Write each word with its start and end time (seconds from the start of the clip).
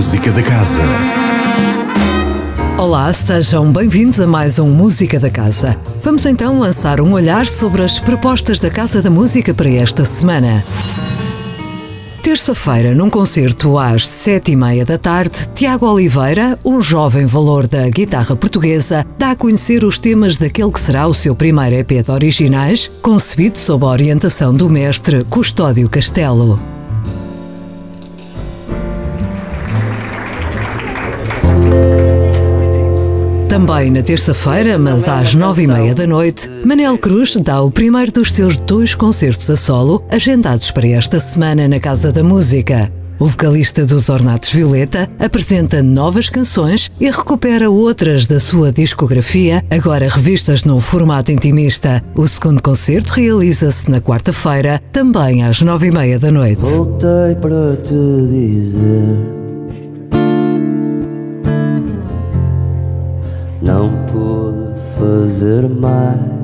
Música 0.00 0.32
da 0.32 0.42
Casa. 0.42 0.80
Olá, 2.78 3.12
sejam 3.12 3.70
bem-vindos 3.70 4.18
a 4.18 4.26
mais 4.26 4.58
um 4.58 4.66
Música 4.66 5.20
da 5.20 5.28
Casa. 5.28 5.76
Vamos 6.02 6.24
então 6.24 6.58
lançar 6.58 7.02
um 7.02 7.12
olhar 7.12 7.46
sobre 7.46 7.82
as 7.82 8.00
propostas 8.00 8.58
da 8.58 8.70
Casa 8.70 9.02
da 9.02 9.10
Música 9.10 9.52
para 9.52 9.68
esta 9.68 10.06
semana. 10.06 10.64
Terça-feira, 12.22 12.94
num 12.94 13.10
concerto 13.10 13.76
às 13.76 14.08
sete 14.08 14.52
e 14.52 14.56
meia 14.56 14.86
da 14.86 14.96
tarde, 14.96 15.46
Tiago 15.54 15.86
Oliveira, 15.86 16.58
um 16.64 16.80
jovem 16.80 17.26
valor 17.26 17.66
da 17.66 17.86
guitarra 17.90 18.34
portuguesa, 18.34 19.04
dá 19.18 19.32
a 19.32 19.36
conhecer 19.36 19.84
os 19.84 19.98
temas 19.98 20.38
daquele 20.38 20.72
que 20.72 20.80
será 20.80 21.06
o 21.06 21.12
seu 21.12 21.36
primeiro 21.36 21.76
EP 21.76 22.02
de 22.02 22.10
originais, 22.10 22.90
concebido 23.02 23.58
sob 23.58 23.84
a 23.84 23.88
orientação 23.88 24.54
do 24.54 24.70
mestre 24.70 25.24
Custódio 25.24 25.90
Castelo. 25.90 26.58
Também 33.50 33.90
na 33.90 34.00
terça-feira, 34.00 34.78
mas 34.78 35.08
às 35.08 35.34
nove 35.34 35.64
e 35.64 35.66
meia 35.66 35.92
da 35.92 36.06
noite, 36.06 36.48
Manel 36.64 36.96
Cruz 36.96 37.34
dá 37.34 37.60
o 37.60 37.68
primeiro 37.68 38.12
dos 38.12 38.32
seus 38.32 38.56
dois 38.56 38.94
concertos 38.94 39.50
a 39.50 39.56
solo, 39.56 40.04
agendados 40.08 40.70
para 40.70 40.86
esta 40.86 41.18
semana 41.18 41.66
na 41.66 41.80
Casa 41.80 42.12
da 42.12 42.22
Música. 42.22 42.92
O 43.18 43.26
vocalista 43.26 43.84
dos 43.84 44.08
Ornatos 44.08 44.52
Violeta 44.52 45.10
apresenta 45.18 45.82
novas 45.82 46.28
canções 46.28 46.92
e 47.00 47.10
recupera 47.10 47.68
outras 47.68 48.28
da 48.28 48.38
sua 48.38 48.70
discografia, 48.70 49.64
agora 49.68 50.08
revistas 50.08 50.62
num 50.62 50.78
formato 50.78 51.32
intimista. 51.32 52.00
O 52.14 52.28
segundo 52.28 52.62
concerto 52.62 53.14
realiza-se 53.14 53.90
na 53.90 54.00
quarta-feira, 54.00 54.80
também 54.92 55.42
às 55.42 55.60
nove 55.60 55.88
e 55.88 55.90
meia 55.90 56.20
da 56.20 56.30
noite. 56.30 56.62
Voltei 56.62 57.34
para 57.40 57.76
te 57.78 57.94
dizer 58.30 59.39
fazer 65.30 65.68
mais. 65.68 66.40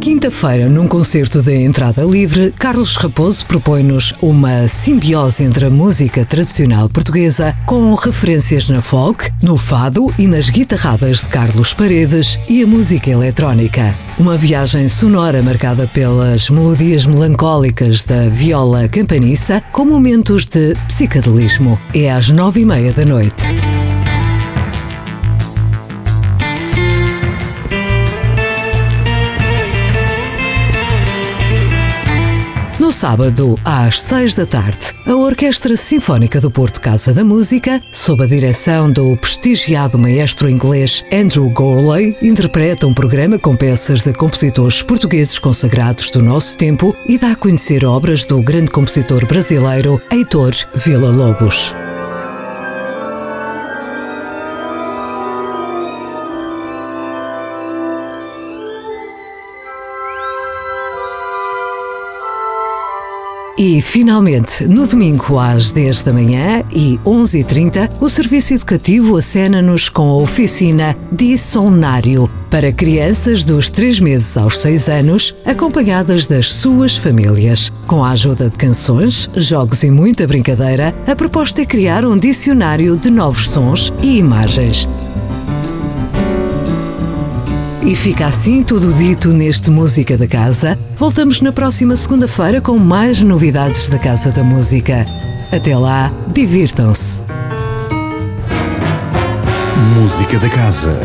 Quinta-feira, 0.00 0.68
num 0.68 0.88
concerto 0.88 1.42
de 1.42 1.54
entrada 1.54 2.02
livre, 2.02 2.52
Carlos 2.58 2.96
Raposo 2.96 3.44
propõe-nos 3.46 4.14
uma 4.22 4.66
simbiose 4.66 5.44
entre 5.44 5.66
a 5.66 5.70
música 5.70 6.24
tradicional 6.24 6.88
portuguesa 6.88 7.54
com 7.66 7.94
referências 7.94 8.68
na 8.68 8.80
folk, 8.80 9.30
no 9.42 9.56
fado 9.56 10.06
e 10.18 10.26
nas 10.26 10.48
guitarradas 10.48 11.20
de 11.20 11.28
Carlos 11.28 11.74
Paredes 11.74 12.38
e 12.48 12.62
a 12.62 12.66
música 12.66 13.10
eletrónica. 13.10 13.94
Uma 14.18 14.36
viagem 14.36 14.88
sonora 14.88 15.42
marcada 15.42 15.86
pelas 15.86 16.48
melodias 16.48 17.04
melancólicas 17.04 18.02
da 18.02 18.28
viola 18.28 18.88
campaniça 18.88 19.62
com 19.72 19.84
momentos 19.84 20.46
de 20.46 20.74
psicadelismo. 20.88 21.78
É 21.94 22.10
às 22.10 22.28
nove 22.30 22.60
e 22.60 22.64
meia 22.64 22.92
da 22.92 23.04
noite. 23.04 23.57
No 32.88 32.92
sábado, 32.92 33.60
às 33.66 34.00
seis 34.00 34.34
da 34.34 34.46
tarde, 34.46 34.94
a 35.04 35.14
Orquestra 35.14 35.76
Sinfónica 35.76 36.40
do 36.40 36.50
Porto 36.50 36.80
Casa 36.80 37.12
da 37.12 37.22
Música, 37.22 37.82
sob 37.92 38.24
a 38.24 38.26
direção 38.26 38.90
do 38.90 39.14
prestigiado 39.14 39.98
maestro 39.98 40.48
inglês 40.48 41.04
Andrew 41.12 41.50
Gorley, 41.50 42.16
interpreta 42.22 42.86
um 42.86 42.94
programa 42.94 43.38
com 43.38 43.54
peças 43.54 44.04
de 44.04 44.14
compositores 44.14 44.80
portugueses 44.80 45.38
consagrados 45.38 46.10
do 46.10 46.22
nosso 46.22 46.56
tempo 46.56 46.96
e 47.06 47.18
dá 47.18 47.32
a 47.32 47.36
conhecer 47.36 47.84
obras 47.84 48.24
do 48.24 48.40
grande 48.40 48.70
compositor 48.70 49.26
brasileiro 49.26 50.00
Heitor 50.10 50.52
Villa-Lobos. 50.74 51.74
E, 63.58 63.80
finalmente, 63.82 64.68
no 64.68 64.86
domingo 64.86 65.36
às 65.36 65.72
10 65.72 66.02
da 66.02 66.12
manhã 66.12 66.62
e 66.70 66.96
11h30, 67.04 67.90
o 68.00 68.08
Serviço 68.08 68.54
Educativo 68.54 69.16
acena-nos 69.16 69.88
com 69.88 70.10
a 70.10 70.14
oficina 70.14 70.96
Dissonário 71.10 72.30
para 72.48 72.70
crianças 72.70 73.42
dos 73.42 73.68
3 73.68 73.98
meses 73.98 74.36
aos 74.36 74.60
6 74.60 74.88
anos, 74.88 75.34
acompanhadas 75.44 76.28
das 76.28 76.52
suas 76.52 76.96
famílias. 76.96 77.72
Com 77.84 78.04
a 78.04 78.10
ajuda 78.10 78.48
de 78.48 78.56
canções, 78.56 79.28
jogos 79.34 79.82
e 79.82 79.90
muita 79.90 80.24
brincadeira, 80.24 80.94
a 81.04 81.16
proposta 81.16 81.60
é 81.60 81.66
criar 81.66 82.04
um 82.04 82.16
dicionário 82.16 82.96
de 82.96 83.10
novos 83.10 83.50
sons 83.50 83.92
e 84.00 84.18
imagens. 84.18 84.86
E 87.88 87.96
fica 87.96 88.26
assim 88.26 88.62
tudo 88.62 88.92
dito 88.92 89.32
neste 89.32 89.70
Música 89.70 90.14
da 90.18 90.26
Casa. 90.26 90.78
Voltamos 90.94 91.40
na 91.40 91.50
próxima 91.50 91.96
segunda-feira 91.96 92.60
com 92.60 92.76
mais 92.76 93.20
novidades 93.20 93.88
da 93.88 93.98
Casa 93.98 94.30
da 94.30 94.44
Música. 94.44 95.06
Até 95.50 95.74
lá, 95.74 96.12
divirtam-se. 96.30 97.22
Música 99.94 100.38
da 100.38 100.50
Casa. 100.50 101.00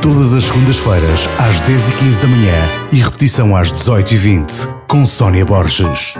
Todas 0.00 0.32
as 0.32 0.44
segundas-feiras, 0.44 1.28
às 1.36 1.62
10h15 1.62 2.22
da 2.22 2.28
manhã 2.28 2.54
e 2.92 2.98
repetição 2.98 3.56
às 3.56 3.72
18h20, 3.72 4.72
com 4.86 5.04
Sónia 5.04 5.44
Borges. 5.44 6.14